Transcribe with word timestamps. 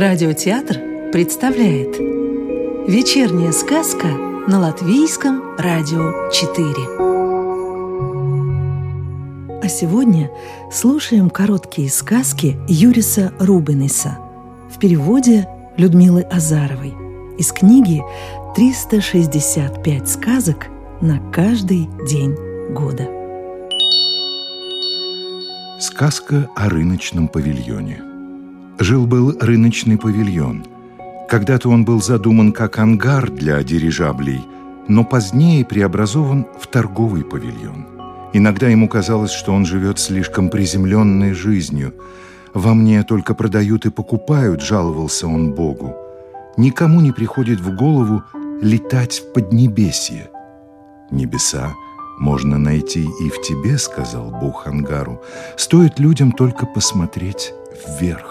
Радиотеатр 0.00 1.10
представляет 1.12 1.98
Вечерняя 2.88 3.52
сказка 3.52 4.06
на 4.06 4.58
Латвийском 4.58 5.42
радио 5.58 6.30
4 6.32 6.64
А 9.62 9.68
сегодня 9.68 10.30
слушаем 10.72 11.28
короткие 11.28 11.90
сказки 11.90 12.56
Юриса 12.66 13.34
Рубенеса 13.38 14.16
в 14.74 14.78
переводе 14.78 15.46
Людмилы 15.76 16.22
Азаровой 16.22 16.94
из 17.36 17.52
книги 17.52 18.00
«365 18.56 20.06
сказок 20.06 20.68
на 21.02 21.18
каждый 21.30 21.90
день 22.08 22.34
года». 22.72 23.06
Сказка 25.78 26.48
о 26.56 26.70
рыночном 26.70 27.28
павильоне. 27.28 28.09
Жил-был 28.80 29.36
рыночный 29.38 29.98
павильон. 29.98 30.64
Когда-то 31.28 31.68
он 31.68 31.84
был 31.84 32.00
задуман 32.00 32.50
как 32.50 32.78
ангар 32.78 33.30
для 33.30 33.62
дирижаблей, 33.62 34.40
но 34.88 35.04
позднее 35.04 35.66
преобразован 35.66 36.46
в 36.58 36.66
торговый 36.66 37.22
павильон. 37.22 37.86
Иногда 38.32 38.68
ему 38.68 38.88
казалось, 38.88 39.32
что 39.32 39.52
он 39.52 39.66
живет 39.66 39.98
слишком 39.98 40.48
приземленной 40.48 41.34
жизнью. 41.34 41.92
«Во 42.54 42.72
мне 42.72 43.02
только 43.02 43.34
продают 43.34 43.84
и 43.84 43.90
покупают»,— 43.90 44.62
жаловался 44.62 45.26
он 45.26 45.52
Богу. 45.52 45.94
«Никому 46.56 47.02
не 47.02 47.12
приходит 47.12 47.60
в 47.60 47.76
голову 47.76 48.22
летать 48.62 49.18
в 49.20 49.34
Поднебесье». 49.34 50.30
Небеса 51.10 51.74
можно 52.18 52.56
найти 52.56 53.02
и 53.02 53.28
в 53.28 53.42
тебе, 53.42 53.76
сказал 53.76 54.30
Бог 54.30 54.66
Ангару. 54.66 55.20
Стоит 55.58 55.98
людям 55.98 56.32
только 56.32 56.64
посмотреть 56.64 57.52
вверх. 57.86 58.29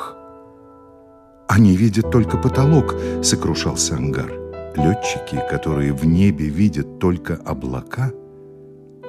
Они 1.50 1.75
видят 1.75 2.11
только 2.11 2.38
потолок, 2.38 2.95
сокрушался 3.23 3.95
Ангар. 3.95 4.31
Летчики, 4.75 5.42
которые 5.50 5.92
в 5.92 6.05
небе 6.05 6.45
видят 6.47 7.00
только 7.00 7.36
облака, 7.36 8.11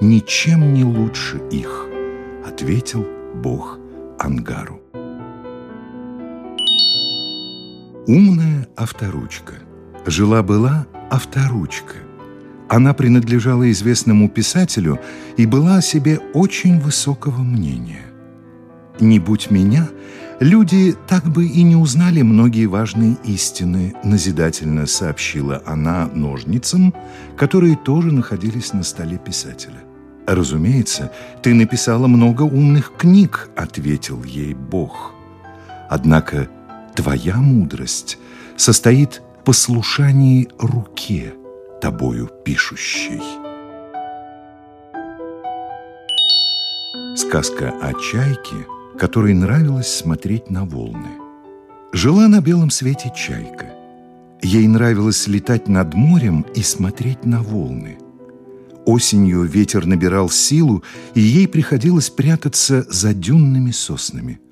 ничем 0.00 0.74
не 0.74 0.83
лучше 0.83 1.41
их, 1.52 1.86
ответил 2.44 3.06
Бог 3.34 3.78
Ангару. 4.18 4.80
Умная 8.08 8.66
авторучка. 8.74 9.55
Жила-была 10.06 10.86
авторучка– 11.11 11.94
она 12.70 12.94
принадлежала 12.94 13.68
известному 13.72 14.28
писателю 14.28 15.00
и 15.36 15.44
была 15.44 15.78
о 15.78 15.83
себе 15.83 16.20
очень 16.34 16.78
высокого 16.78 17.41
мнения. 17.41 18.06
«Не 19.00 19.18
будь 19.18 19.50
меня, 19.50 19.88
люди 20.41 20.96
так 21.06 21.24
бы 21.24 21.46
и 21.46 21.62
не 21.62 21.77
узнали 21.77 22.22
многие 22.22 22.66
важные 22.66 23.16
истины», 23.24 23.94
назидательно 24.02 24.86
сообщила 24.86 25.62
она 25.64 26.10
ножницам, 26.12 26.94
которые 27.36 27.77
тоже 27.77 28.10
находились 28.12 28.72
на 28.72 28.83
столе 28.83 29.18
писателя. 29.18 29.80
«Разумеется, 30.27 31.12
ты 31.42 31.55
написала 31.55 32.06
много 32.06 32.42
умных 32.42 32.92
книг»,— 32.96 33.50
ответил 33.56 34.24
ей 34.24 34.55
Бог. 34.55 35.12
«Однако 35.88 36.48
твоя 36.94 37.36
мудрость 37.36 38.18
состоит 38.56 39.22
в 39.41 39.44
послушании 39.44 40.48
руке» 40.58 41.34
тобою 41.80 42.28
пишущей. 42.44 43.22
Сказка 47.16 47.72
о 47.80 47.92
чайке, 47.94 48.66
которой 49.00 49.32
нравилось 49.32 49.88
смотреть 49.88 50.50
на 50.50 50.66
волны. 50.66 51.08
Жила 51.94 52.28
на 52.28 52.42
белом 52.42 52.68
свете 52.68 53.11
чайка. 53.16 53.72
Ей 54.42 54.68
нравилось 54.68 55.27
летать 55.27 55.68
над 55.68 55.94
морем 55.94 56.44
и 56.55 56.62
смотреть 56.62 57.24
на 57.24 57.42
волны. 57.42 57.96
Осенью 58.84 59.44
ветер 59.44 59.86
набирал 59.86 60.28
силу, 60.28 60.83
и 61.14 61.20
ей 61.20 61.48
приходилось 61.48 62.10
прятаться 62.10 62.84
за 62.90 63.14
дюнными 63.14 63.70
соснами– 63.70 64.39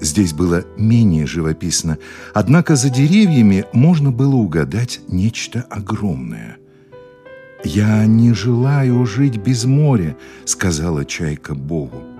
Здесь 0.00 0.32
было 0.32 0.64
менее 0.76 1.26
живописно, 1.26 1.98
однако 2.32 2.76
за 2.76 2.88
деревьями 2.88 3.64
можно 3.72 4.12
было 4.12 4.36
угадать 4.36 5.00
нечто 5.08 5.66
огромное. 5.70 6.58
«Я 7.64 8.06
не 8.06 8.32
желаю 8.32 9.04
жить 9.06 9.38
без 9.38 9.64
моря»,— 9.64 10.16
сказала 10.44 11.04
чайка 11.04 11.56
Богу. 11.56 12.17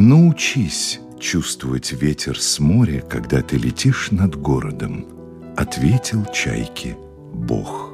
«Научись 0.00 1.00
чувствовать 1.18 1.90
ветер 1.90 2.40
с 2.40 2.60
моря, 2.60 3.00
когда 3.00 3.42
ты 3.42 3.56
летишь 3.56 4.12
над 4.12 4.36
городом»,— 4.36 5.06
ответил 5.56 6.24
чайке 6.32 6.96
Бог. 7.34 7.92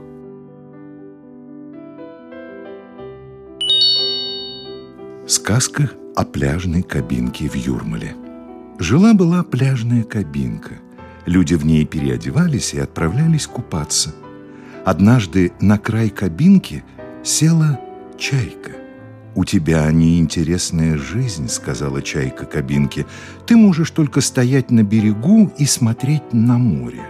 Сказка 5.26 5.90
о 6.14 6.26
пляжной 6.26 6.82
кабинке 6.82 7.48
в 7.48 7.54
Юрмале. 7.54 8.14
Жила-была 8.78 9.42
пляжная 9.42 10.02
кабинка. 10.02 10.74
Люди 11.24 11.54
в 11.54 11.64
ней 11.64 11.86
переодевались 11.86 12.74
и 12.74 12.80
отправлялись 12.80 13.46
купаться– 13.46 14.14
Однажды 14.84 15.52
на 15.60 15.78
край 15.78 16.10
кабинки 16.10 16.84
села 17.22 17.80
чайка. 18.18 18.72
«У 19.34 19.44
тебя 19.44 19.90
неинтересная 19.90 20.96
жизнь»,— 20.96 21.48
сказала 21.48 22.02
чайка 22.02 22.46
кабинке. 22.46 23.06
«Ты 23.46 23.56
можешь 23.56 23.90
только 23.90 24.20
стоять 24.20 24.70
на 24.70 24.84
берегу 24.84 25.52
и 25.58 25.66
смотреть 25.66 26.32
на 26.32 26.56
море. 26.56 27.02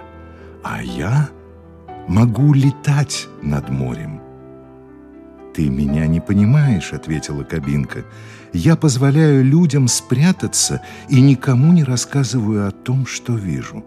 А 0.63 0.83
я 0.83 1.29
могу 2.09 2.55
летать 2.55 3.29
над 3.43 3.69
морем». 3.69 4.21
«Ты 5.55 5.69
меня 5.69 6.07
не 6.07 6.21
понимаешь»,— 6.21 6.93
ответила 6.93 7.45
кабинка. 7.45 8.05
«Я 8.55 8.77
позволяю 8.77 9.45
людям 9.45 9.87
спрятаться 9.87 10.81
и 11.11 11.21
никому 11.21 11.73
не 11.73 11.85
рассказываю 11.85 12.67
о 12.67 12.71
том, 12.71 13.07
что 13.07 13.37
вижу». 13.37 13.85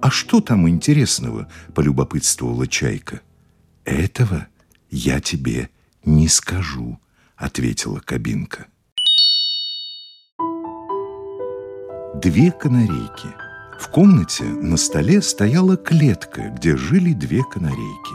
«А 0.00 0.10
что 0.10 0.40
там 0.40 0.68
интересного?»– 0.68 1.48
полюбопытствовала 1.74 2.66
Чайка. 2.66 3.20
«Этого 3.84 4.48
я 4.90 5.20
тебе 5.20 5.70
не 6.04 6.26
скажу»,– 6.26 6.98
ответила 7.42 8.00
кабинка. 8.04 8.66
Две 12.14 12.52
канарейки. 12.52 13.28
В 13.80 13.88
комнате 13.88 14.44
на 14.44 14.76
столе 14.76 15.20
стояла 15.20 15.76
клетка, 15.76 16.52
где 16.56 16.76
жили 16.76 17.12
две 17.12 17.42
канарейки. 17.42 18.14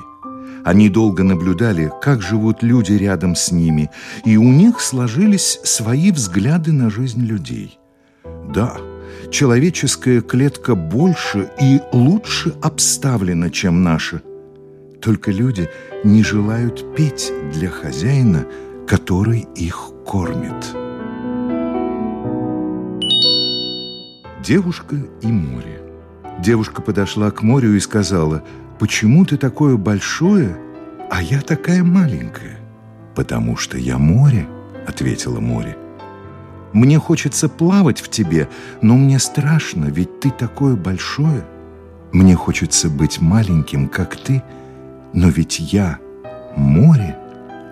Они 0.64 0.90
долго 0.90 1.24
наблюдали, 1.24 1.92
как 2.02 2.22
живут 2.22 2.64
люди 2.64 2.94
рядом 2.94 3.36
с 3.36 3.52
ними, 3.52 3.90
и 4.24 4.38
у 4.38 4.50
них 4.50 4.80
сложились 4.80 5.60
свои 5.64 6.12
взгляды 6.12 6.72
на 6.72 6.90
жизнь 6.90 7.26
людей. 7.26 7.80
Да, 8.54 8.78
человеческая 9.30 10.22
клетка 10.22 10.76
больше 10.76 11.50
и 11.62 11.82
лучше 11.92 12.54
обставлена, 12.62 13.50
чем 13.50 13.84
наша. 13.84 14.22
Только 15.02 15.32
люди 15.32 15.70
не 16.06 16.24
желают 16.24 16.96
петь 16.96 17.32
для 17.54 17.70
хозяина, 17.70 18.46
который 18.88 19.48
их 19.56 19.92
кормит. 20.06 20.56
Девушка 24.44 24.96
и 25.22 25.28
море. 25.28 25.82
Девушка 26.40 26.82
подошла 26.82 27.30
к 27.32 27.42
морю 27.42 27.76
и 27.76 27.80
сказала, 27.80 28.44
«Почему 28.80 29.26
ты 29.26 29.38
такое 29.38 29.76
большое, 29.76 30.58
а 31.12 31.22
я 31.22 31.42
такая 31.42 31.84
маленькая?» 31.84 32.58
«Потому 33.14 33.58
что 33.58 33.78
я 33.78 33.98
море»,— 33.98 34.48
ответила 34.88 35.40
море. 35.40 35.76
Мне 36.74 37.00
хочется 37.00 37.50
плавать 37.50 38.02
в 38.02 38.10
тебе, 38.10 38.48
но 38.82 38.96
мне 38.96 39.20
страшно, 39.20 39.86
ведь 39.86 40.20
ты 40.20 40.30
такое 40.30 40.76
большое. 40.76 41.44
Мне 42.12 42.36
хочется 42.36 42.90
быть 42.90 43.20
маленьким, 43.20 43.88
как 43.88 44.16
ты, 44.16 44.44
но 45.14 45.30
ведь 45.30 45.60
я 45.60 45.98
море, 46.56 47.18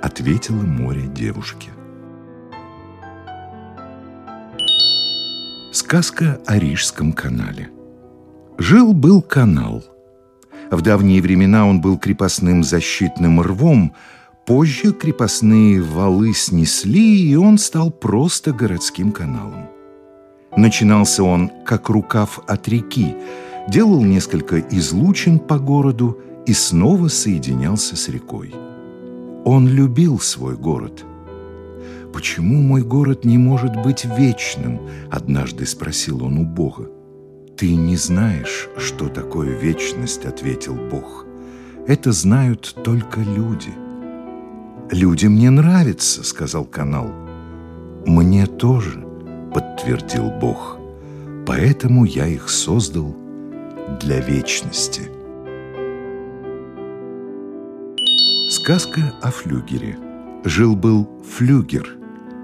ответила 0.06 0.62
море 0.62 1.07
девушке. 1.07 1.72
Сказка 5.72 6.40
о 6.46 6.60
Рижском 6.60 7.12
канале. 7.12 7.72
Жил-был 8.60 9.24
канал. 9.24 9.84
В 10.69 10.81
давние 10.81 11.22
времена 11.22 11.66
он 11.66 11.81
был 11.81 11.98
крепостным 11.98 12.63
защитным 12.63 13.42
рвом, 13.42 13.94
Позже 14.46 14.94
крепостные 14.94 15.81
валы 15.81 16.31
снесли, 16.36 17.31
и 17.31 17.36
он 17.36 17.58
стал 17.58 17.90
просто 17.90 18.54
городским 18.54 19.12
каналом. 19.12 19.66
Начинался 20.56 21.24
он 21.24 21.50
как 21.66 21.90
рукав 21.90 22.40
от 22.46 22.68
реки, 22.68 23.16
делал 23.68 24.04
несколько 24.04 24.60
излучин 24.60 25.40
по 25.40 25.58
городу 25.58 26.19
и 26.46 26.54
снова 26.54 27.08
соединялся 27.08 27.96
с 27.96 28.08
рекой. 28.08 28.54
Он 29.46 29.68
любил 29.68 30.20
свой 30.20 30.56
город. 30.56 31.06
«Почему 32.12 32.64
мой 32.64 32.82
город 32.82 33.26
не 33.26 33.38
может 33.38 33.76
быть 33.84 34.04
вечным?»– 34.04 34.82
однажды 35.12 35.68
спросил 35.68 36.24
он 36.24 36.40
у 36.40 36.46
Бога. 36.46 36.90
«Ты 37.56 37.76
не 37.76 37.96
знаешь, 37.96 38.68
что 38.78 39.08
такое 39.08 39.56
вечность»,— 39.56 40.26
ответил 40.26 40.74
Бог. 40.74 41.28
«Это 41.88 42.12
знают 42.12 42.76
только 42.84 43.20
люди». 43.20 43.70
«Людям 44.90 45.36
не 45.36 45.52
нравится»,— 45.52 46.24
сказал 46.24 46.66
канал. 46.66 47.12
«Мне 48.08 48.48
тоже»,— 48.48 49.06
подтвердил 49.54 50.32
Бог. 50.32 50.80
«Поэтому 51.46 52.06
я 52.06 52.26
их 52.26 52.50
создал 52.50 53.16
для 54.02 54.22
вечности». 54.22 55.15
Сказка 58.66 59.14
о 59.22 59.30
флюгере. 59.30 59.96
Жил-был 60.44 61.08
флюгер. 61.24 61.98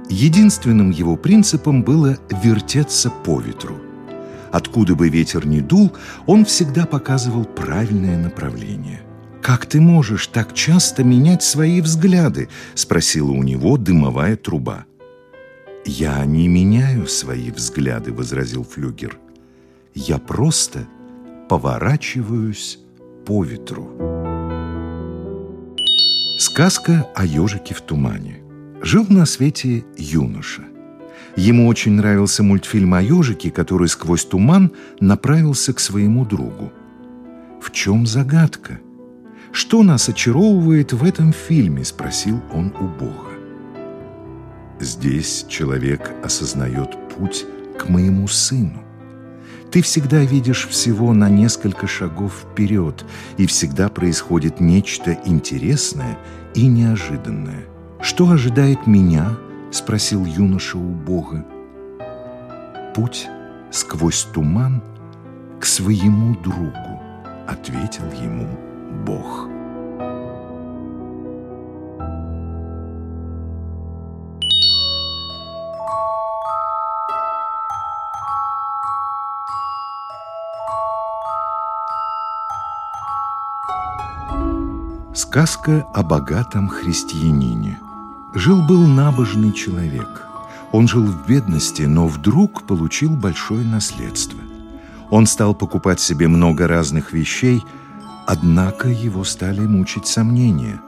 Единственным 0.08 0.92
его 0.92 1.16
принципом 1.16 1.82
было 1.82 2.16
вертеться 2.44 3.10
по 3.10 3.40
ветру— 3.40 3.76
Откуда 4.52 4.94
бы 4.94 5.10
ветер 5.10 5.48
ни 5.48 5.62
дул, 5.62 5.92
он 6.28 6.46
всегда 6.46 6.86
показывал 6.86 7.46
правильное 7.46 8.22
направление. 8.22 9.02
«Как 9.42 9.66
ты 9.66 9.82
можешь 9.82 10.28
так 10.28 10.54
часто 10.54 11.04
менять 11.04 11.42
свои 11.42 11.82
взгляды?»– 11.82 12.50
спросила 12.76 13.32
у 13.32 13.42
него 13.42 13.78
дымовая 13.78 14.36
труба. 14.36 14.86
«Я 15.86 16.24
не 16.26 16.48
меняю 16.48 17.08
свои 17.08 17.50
взгляды»,– 17.50 18.14
возразил 18.14 18.64
Флюгер. 18.64 19.18
«Я 19.96 20.20
просто 20.20 20.86
поворачиваюсь 21.50 22.78
по 23.26 23.44
ветру». 23.44 24.21
Сказка 26.42 27.08
о 27.14 27.24
ежике 27.24 27.76
в 27.76 27.82
тумане. 27.82 28.42
Жил 28.82 29.06
на 29.10 29.28
свете 29.28 29.86
юноша. 29.96 30.64
Ему 31.36 31.68
очень 31.68 31.92
нравился 31.92 32.42
мультфильм 32.42 32.96
о 32.96 33.02
ежике, 33.04 33.52
который 33.52 33.88
сквозь 33.88 34.26
туман 34.26 34.72
направился 35.00 35.72
к 35.72 35.80
своему 35.80 36.26
другу. 36.26 36.74
«В 37.62 37.70
чем 37.70 38.08
загадка? 38.08 38.80
Что 39.52 39.84
нас 39.84 40.10
очаровывает 40.10 40.94
в 40.94 41.04
этом 41.04 41.32
фильме?»– 41.32 41.84
спросил 41.86 42.42
он 42.52 42.74
у 42.80 42.88
Бога. 42.88 43.30
«Здесь 44.80 45.46
человек 45.48 46.12
осознает 46.24 46.90
путь 47.16 47.46
к 47.78 47.88
моему 47.88 48.28
сыну. 48.28 48.84
Ты 49.72 49.82
всегда 49.82 50.20
видишь 50.20 50.68
всего 50.68 51.14
на 51.14 51.30
несколько 51.30 51.88
шагов 51.88 52.44
вперед, 52.44 53.06
и 53.38 53.46
всегда 53.46 53.88
происходит 53.88 54.60
нечто 54.60 55.18
интересное 55.26 56.18
и 56.54 56.68
неожиданное. 56.68 57.64
Что 58.02 58.30
ожидает 58.30 58.86
меня–— 58.86 59.38
спросил 59.72 60.26
юноша 60.26 60.78
у 60.78 60.90
Бога. 60.90 61.46
«Путь 62.94 63.30
сквозь 63.72 64.24
туман 64.34 64.84
к 65.62 65.66
своему 65.66 66.36
другу»,— 66.36 67.00
ответил 67.48 68.12
ему 68.22 68.50
Бог. 69.06 69.48
Сказка 85.14 85.86
о 85.94 86.04
богатом 86.04 86.68
христианине– 86.68 87.78
Жил-был 88.34 88.88
набожный 88.88 89.52
человек. 89.52 90.26
Он 90.72 90.88
жил 90.88 91.06
в 91.06 91.28
бедности, 91.28 91.82
но 91.82 92.08
вдруг 92.08 92.64
получил 92.64 93.12
большое 93.12 93.66
наследство. 93.66 94.40
Он 95.10 95.26
стал 95.26 95.54
покупать 95.54 96.00
себе 96.00 96.30
много 96.30 96.66
разных 96.66 97.12
вещей, 97.12 97.62
однако 98.26 98.88
его 98.88 99.26
стали 99.26 99.60
мучить 99.60 100.08
сомнения. 100.08 100.80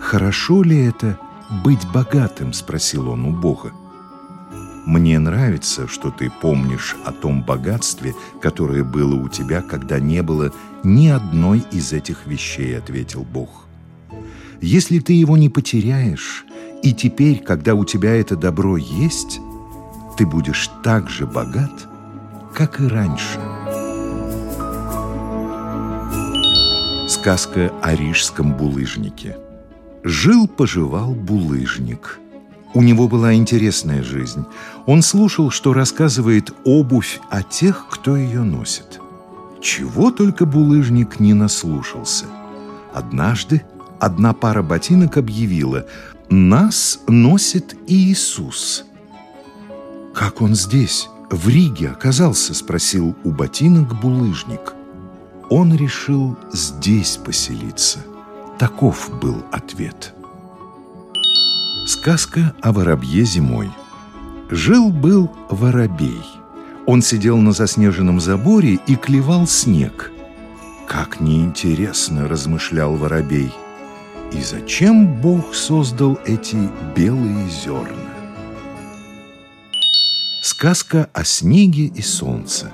«Хорошо 0.00 0.62
ли 0.62 0.84
это 0.84 1.18
быть 1.64 1.90
богатым?»– 1.94 2.52
спросил 2.52 3.08
он 3.08 3.24
у 3.24 3.30
Бога. 3.30 3.72
«Мне 4.86 5.18
нравится, 5.18 5.86
что 5.86 6.10
ты 6.10 6.30
помнишь 6.40 6.96
о 7.04 7.12
том 7.12 7.42
богатстве, 7.42 8.14
которое 8.40 8.82
было 8.82 9.14
у 9.14 9.28
тебя, 9.28 9.62
когда 9.62 10.00
не 10.00 10.22
было 10.22 10.52
ни 10.82 11.08
одной 11.08 11.64
из 11.70 11.92
этих 11.92 12.26
вещей»,– 12.26 12.76
ответил 12.78 13.22
Бог. 13.22 13.66
«Если 14.60 14.98
ты 14.98 15.12
его 15.12 15.36
не 15.36 15.48
потеряешь, 15.48 16.44
и 16.82 16.92
теперь, 16.92 17.38
когда 17.38 17.74
у 17.74 17.84
тебя 17.84 18.14
это 18.16 18.34
добро 18.34 18.76
есть, 18.76 19.40
ты 20.16 20.26
будешь 20.26 20.68
так 20.82 21.08
же 21.08 21.26
богат, 21.26 21.88
как 22.54 22.80
и 22.80 22.86
раньше. 22.86 23.40
Сказка 27.08 27.72
о 27.82 27.94
рижском 27.94 28.56
булыжнике. 28.56 29.36
Жил-поживал 30.02 31.14
булыжник. 31.14 32.18
У 32.74 32.82
него 32.82 33.08
была 33.08 33.34
интересная 33.34 34.02
жизнь. 34.02 34.44
Он 34.86 35.02
слушал, 35.02 35.50
что 35.50 35.72
рассказывает 35.72 36.52
обувь 36.64 37.20
о 37.30 37.42
тех, 37.42 37.86
кто 37.90 38.16
ее 38.16 38.42
носит. 38.42 39.00
Чего 39.60 40.10
только 40.10 40.46
булыжник 40.46 41.20
не 41.20 41.34
наслушался. 41.34 42.26
Однажды 42.94 43.62
одна 44.00 44.32
пара 44.32 44.62
ботинок 44.62 45.16
объявила– 45.16 45.86
нас 46.32 46.98
носит 47.08 47.76
Иисус. 47.86 48.86
«Как 50.14 50.40
он 50.40 50.54
здесь, 50.54 51.10
в 51.30 51.46
Риге, 51.46 51.90
оказался?»– 51.90 52.54
спросил 52.54 53.14
у 53.22 53.30
ботинок 53.30 54.00
булыжник. 54.00 54.72
Он 55.50 55.74
решил 55.76 56.38
здесь 56.50 57.18
поселиться. 57.18 57.98
Таков 58.58 59.10
был 59.20 59.44
ответ. 59.52 60.14
Сказка 62.02 62.52
о 62.60 62.72
воробье 62.72 63.24
зимой. 63.24 63.70
Жил-был 64.50 65.30
воробей. 65.48 66.20
Он 66.86 67.00
сидел 67.00 67.38
на 67.38 67.52
заснеженном 67.52 68.20
заборе 68.20 68.80
и 68.86 68.96
клевал 68.96 69.46
снег. 69.46 70.10
«Как 70.88 71.20
неинтересно!»– 71.20 72.26
размышлял 72.28 72.96
воробей– 72.96 73.52
и 74.32 74.40
зачем 74.40 75.20
Бог 75.20 75.54
создал 75.54 76.18
эти 76.24 76.56
белые 76.96 77.48
зерна? 77.50 78.14
Сказка 80.42 81.08
о 81.12 81.22
снеге 81.22 81.84
и 81.84 82.00
солнце. 82.00 82.72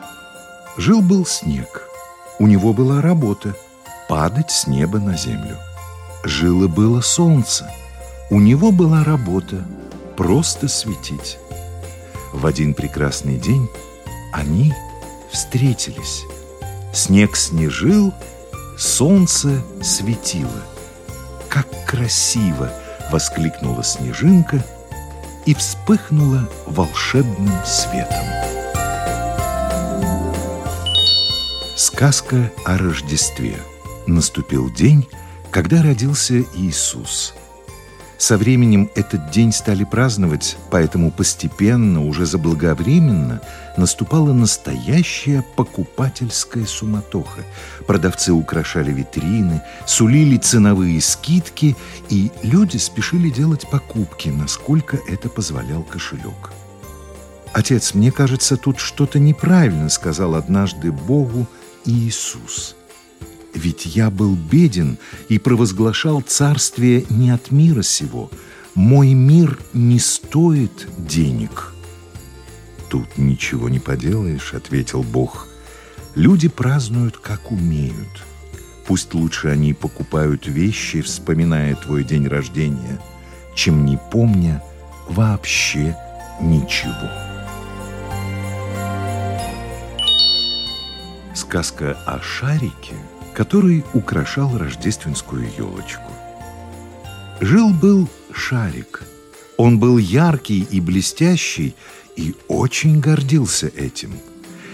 Жил-был 0.76 1.26
снег. 1.26 1.82
У 2.38 2.46
него 2.46 2.72
была 2.72 3.02
работа– 3.02 3.56
падать 4.08 4.52
с 4.52 4.68
неба 4.68 5.00
на 5.00 5.16
землю. 5.16 5.56
Жило-было 6.22 7.00
солнце. 7.00 7.68
У 8.30 8.40
него 8.40 8.72
была 8.72 9.04
работа– 9.04 9.66
просто 10.16 10.68
светить. 10.68 11.38
В 12.32 12.46
один 12.46 12.74
прекрасный 12.74 13.38
день 13.38 13.68
они 14.32 14.74
встретились. 15.30 16.24
Снег 16.92 17.36
снежил, 17.36 18.12
солнце 18.76 19.62
светило– 19.82 20.62
как 21.48 21.66
красиво!»— 21.86 22.70
воскликнула 23.10 23.82
снежинка 23.82 24.64
и 25.46 25.54
вспыхнула 25.54 26.48
волшебным 26.66 27.54
светом. 27.64 28.26
Сказка 31.76 32.52
о 32.64 32.76
Рождестве. 32.76 33.56
Наступил 34.06 34.70
день, 34.70 35.08
когда 35.50 35.82
родился 35.82 36.42
Иисус– 36.54 37.34
со 38.18 38.36
временем 38.36 38.90
этот 38.96 39.30
день 39.30 39.52
стали 39.52 39.84
праздновать, 39.84 40.56
поэтому 40.70 41.12
постепенно, 41.12 42.04
уже 42.04 42.26
заблаговременно, 42.26 43.40
наступала 43.76 44.32
настоящая 44.32 45.44
покупательская 45.54 46.66
суматоха. 46.66 47.42
Продавцы 47.86 48.32
украшали 48.32 48.92
витрины, 48.92 49.62
сулили 49.86 50.36
ценовые 50.36 51.00
скидки, 51.00 51.76
и 52.08 52.32
люди 52.42 52.76
спешили 52.76 53.30
делать 53.30 53.70
покупки, 53.70 54.30
насколько 54.30 54.98
это 55.08 55.28
позволял 55.28 55.84
кошелек. 55.84 56.50
«Отец, 57.52 57.94
мне 57.94 58.10
кажется, 58.10 58.56
тут 58.56 58.80
что-то 58.80 59.20
неправильно»,— 59.20 59.88
сказал 59.90 60.34
однажды 60.34 60.90
Богу 60.90 61.46
Иисус. 61.84 62.74
Ведь 63.54 63.86
я 63.86 64.10
был 64.10 64.34
беден 64.34 64.98
и 65.28 65.38
провозглашал 65.38 66.20
царствие 66.20 67.04
не 67.08 67.30
от 67.30 67.50
мира 67.50 67.82
сего. 67.82 68.30
Мой 68.74 69.14
мир 69.14 69.58
не 69.72 69.98
стоит 69.98 70.86
денег. 70.98 71.72
Тут 72.88 73.18
ничего 73.18 73.68
не 73.68 73.80
поделаешь, 73.80 74.54
ответил 74.54 75.02
Бог. 75.02 75.48
Люди 76.14 76.48
празднуют, 76.48 77.18
как 77.18 77.50
умеют. 77.50 78.24
Пусть 78.86 79.12
лучше 79.12 79.48
они 79.48 79.74
покупают 79.74 80.46
вещи, 80.46 81.02
вспоминая 81.02 81.74
твой 81.74 82.04
день 82.04 82.26
рождения, 82.26 83.00
чем 83.54 83.84
не 83.84 83.98
помня 84.10 84.62
вообще 85.08 85.96
ничего. 86.40 87.10
Сказка 91.34 91.98
о 92.06 92.20
шарике, 92.20 92.94
который 93.38 93.84
украшал 93.94 94.58
рождественскую 94.58 95.48
елочку. 95.56 96.10
Жил-был 97.40 98.08
шарик. 98.32 99.04
Он 99.56 99.78
был 99.78 99.96
яркий 99.96 100.66
и 100.68 100.80
блестящий 100.80 101.76
и 102.16 102.34
очень 102.48 102.98
гордился 102.98 103.68
этим. 103.68 104.10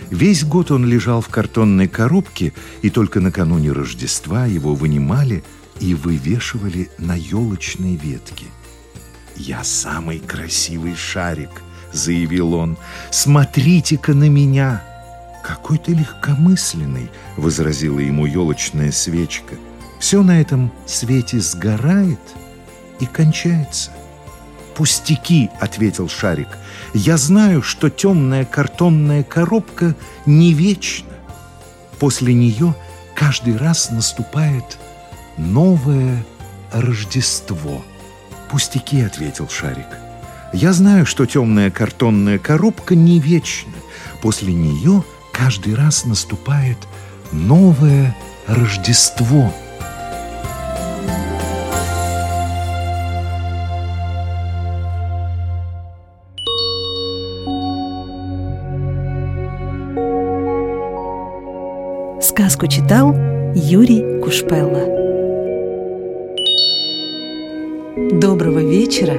Весь 0.09 0.44
год 0.44 0.71
он 0.71 0.87
лежал 0.87 1.21
в 1.21 1.28
картонной 1.28 1.88
коробке, 1.88 2.54
и 2.80 2.88
только 2.88 3.21
накануне 3.21 3.71
Рождества 3.71 4.47
его 4.47 4.75
вынимали 4.75 5.44
и 5.78 5.92
вывешивали 5.92 6.88
на 6.97 7.16
елочной 7.16 7.97
ветке. 7.97 8.47
«Я 9.37 9.62
самый 9.62 10.21
красивый 10.21 10.94
шарик»,— 10.94 11.50
заявил 11.92 12.54
он. 12.54 12.78
«Смотрите-ка 13.11 14.14
на 14.14 14.30
меня!» 14.30 14.93
«Какой 15.44 15.76
ты 15.76 15.92
легкомысленный!»— 15.92 17.10
возразила 17.36 17.98
ему 17.98 18.24
елочная 18.24 18.90
свечка. 18.90 19.56
«Все 20.00 20.22
на 20.22 20.40
этом 20.40 20.72
свете 20.86 21.38
сгорает 21.38 22.20
и 22.98 23.04
кончается». 23.04 23.90
«Пустяки!»— 24.74 25.50
ответил 25.60 26.08
Шарик. 26.08 26.48
«Я 26.94 27.18
знаю, 27.18 27.60
что 27.60 27.90
темная 27.90 28.46
картонная 28.46 29.22
коробка 29.22 29.94
не 30.24 30.54
вечна. 30.54 31.12
После 31.98 32.32
нее 32.32 32.74
каждый 33.14 33.58
раз 33.58 33.90
наступает 33.90 34.78
новое 35.36 36.24
Рождество». 36.72 37.84
«Пустяки!»— 38.50 39.00
ответил 39.02 39.50
Шарик. 39.50 39.88
«Я 40.54 40.72
знаю, 40.72 41.04
что 41.04 41.26
темная 41.26 41.70
картонная 41.70 42.38
коробка 42.38 42.94
не 42.94 43.20
вечна. 43.20 43.74
После 44.22 44.54
нее 44.54 45.04
каждый 45.34 45.74
раз 45.74 46.04
наступает 46.04 46.78
новое 47.32 48.16
Рождество. 48.46 49.52
Сказку 62.20 62.66
читал 62.66 63.14
Юрий 63.54 64.20
Кушпелла. 64.22 64.94
Доброго 68.20 68.60
вечера 68.60 69.14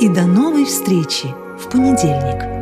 и 0.00 0.08
до 0.08 0.26
новой 0.26 0.64
встречи 0.64 1.28
в 1.58 1.70
понедельник. 1.70 2.57